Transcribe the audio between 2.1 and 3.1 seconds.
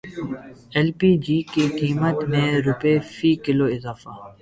میں روپے